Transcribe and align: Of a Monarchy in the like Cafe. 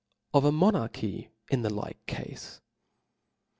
Of 0.33 0.45
a 0.45 0.51
Monarchy 0.51 1.29
in 1.51 1.61
the 1.61 1.69
like 1.71 2.03
Cafe. 2.07 2.59